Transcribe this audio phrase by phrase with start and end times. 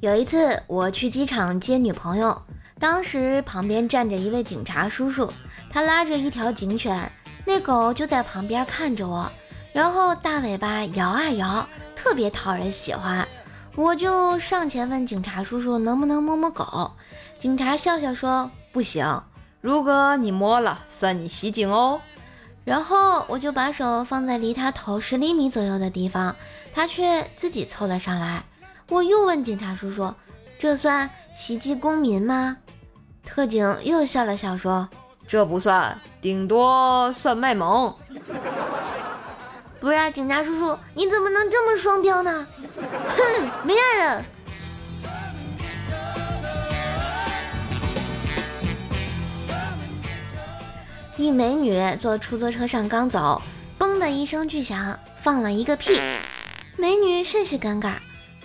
[0.00, 2.40] 有一次我去机场接女朋友，
[2.78, 5.30] 当时旁边站着一位警察叔叔，
[5.68, 7.12] 他拉着一条警犬，
[7.44, 9.30] 那狗就在旁边看着我，
[9.74, 13.28] 然后大尾巴摇啊摇，特别讨人喜欢。
[13.76, 16.92] 我就上前问警察叔叔能不能摸摸狗，
[17.38, 19.22] 警察笑笑说不行，
[19.60, 22.00] 如果你摸了，算你袭警哦。
[22.64, 26.34] 然后我就把手放在离他头十厘米左右的地方，
[26.72, 28.44] 他却自己凑了上来。
[28.90, 30.12] 我又问警察叔叔
[30.58, 32.56] ：“这算袭击公民吗？”
[33.24, 34.88] 特警又笑了笑说
[35.28, 37.94] ：“这不算，顶多算卖萌。”
[39.78, 42.44] 不是啊，警察叔叔，你怎么能这么双标呢？
[43.16, 44.24] 哼，没样了。
[51.16, 53.40] 一美女坐出租车上刚走，
[53.78, 56.00] 嘣的一声巨响，放了一个屁，
[56.76, 57.94] 美女甚是尴尬。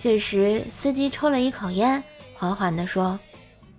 [0.06, 2.04] 这时，司机抽了一口烟，
[2.36, 3.20] 缓缓地说：“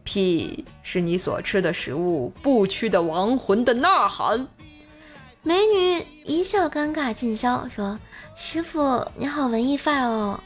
[0.02, 4.48] 屁是你所吃的食物不屈的亡魂的呐喊。”
[5.44, 7.96] 美女一笑，尴尬尽消，说
[8.34, 10.40] ：“师傅，你好文艺范儿哦。”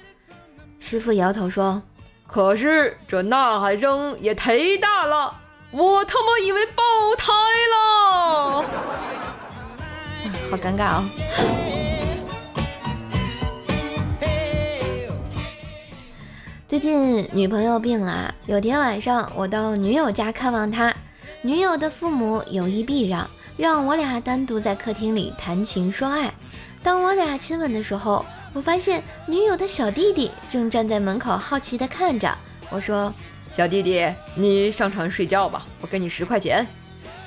[0.79, 1.81] 师傅摇头说
[2.29, 5.35] ：“可是这呐喊声也忒大了，
[5.71, 6.83] 我他妈以为爆
[7.17, 7.33] 胎
[7.73, 8.65] 了。
[10.51, 11.71] ”好尴尬哦。
[16.71, 20.95] 最近女朋友病了，有天晚上我到女友家看望她，
[21.43, 26.33] 女友的父母有意避让，让我俩单独在客厅里谈情说爱。
[26.81, 32.33] 当我俩亲吻的时候，我发现女友的小弟弟正站在门口好奇地看着。
[32.71, 33.13] 我说
[33.51, 36.65] ：“小弟弟，你上床睡觉吧，我给你十块钱。”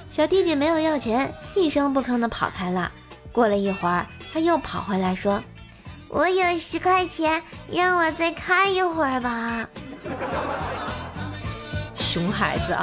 [0.09, 2.89] 小弟弟没有要钱，一声不吭地跑开了。
[3.33, 5.43] 过了一会儿，他又跑回来说。
[6.15, 9.67] 我有十块钱，让我再看一会儿吧。
[11.95, 12.77] 熊孩子。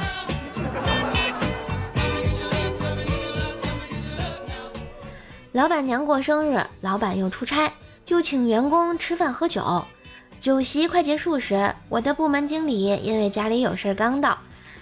[5.53, 7.71] 老板娘过生日，老板又出差，
[8.05, 9.85] 就请员工吃饭喝酒。
[10.41, 14.37] 酒席快结束时，我的部门经理因为家里有事刚到，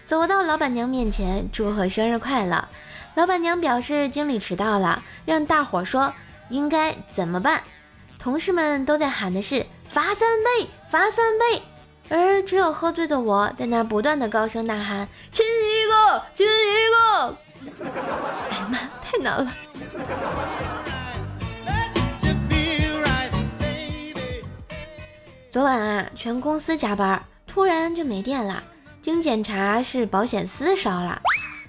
[0.06, 2.66] 走到老板娘面前祝贺生日快乐。
[3.14, 6.14] 老板娘表示经理迟到了，让大伙说
[6.48, 7.62] 应该怎么办。
[8.18, 11.62] 同事们都在喊的是罚三杯，罚三杯，
[12.08, 16.50] 而只有喝醉的我在那不断的高声呐喊：亲一个，亲一
[16.90, 17.36] 个！
[18.50, 19.52] 哎呀妈，太难了！
[25.48, 28.62] 昨晚啊，全公司加班，突然就没电了。
[29.00, 31.22] 经检查是保险丝烧了。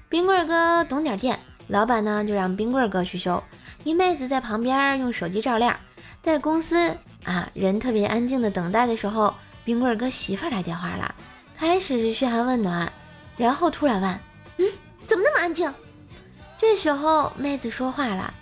[0.09, 3.41] 冰棍哥懂点电，老板呢就让冰棍哥去修。
[3.83, 5.79] 一妹子在旁边用手机照亮。
[6.21, 11.15] 在公司啊，人特别安静的等待的时候，冰棍哥媳妇儿来电话了，
[11.57, 12.91] 开始是嘘寒问暖，
[13.37, 14.19] 然后突然问
[14.57, 14.65] ：“嗯，
[15.07, 15.73] 怎么那么安静？”
[16.57, 18.33] 这时候妹子说话了：“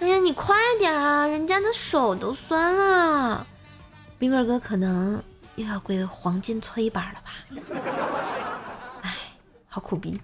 [0.00, 3.46] 哎呀，你快点啊，人家的手都酸了。”
[4.18, 5.22] 冰棍哥可能
[5.54, 7.30] 又要跪黄金搓衣板了吧？
[9.02, 9.14] 哎，
[9.68, 10.20] 好苦逼。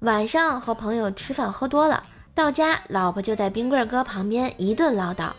[0.00, 2.04] 晚上和朋友吃饭喝多了。
[2.34, 5.30] 到家，老婆就在冰棍哥旁边一顿唠叨。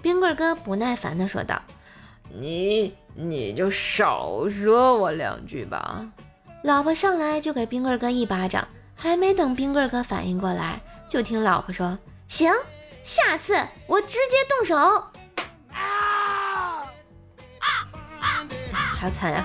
[0.00, 1.60] 冰棍哥不耐烦地说道
[2.30, 6.06] ：“你你就少说我两句吧。”
[6.62, 11.98] 老婆上来就给冰棍哥一巴掌，还没等冰棍哥反应过来，就听老婆说
[12.28, 12.52] ：“行，
[13.02, 13.56] 下次
[13.88, 14.76] 我直接动手。”
[15.74, 16.86] 啊
[17.58, 17.90] 啊
[18.20, 18.46] 啊！
[18.72, 19.44] 好惨呀！